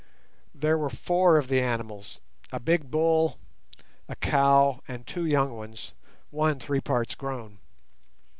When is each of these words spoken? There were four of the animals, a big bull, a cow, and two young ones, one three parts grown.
There 0.55 0.79
were 0.79 0.89
four 0.89 1.37
of 1.37 1.47
the 1.47 1.61
animals, 1.61 2.21
a 2.51 2.59
big 2.59 2.89
bull, 2.89 3.37
a 4.09 4.15
cow, 4.15 4.81
and 4.87 5.05
two 5.05 5.27
young 5.27 5.55
ones, 5.55 5.93
one 6.31 6.57
three 6.59 6.81
parts 6.81 7.13
grown. 7.13 7.59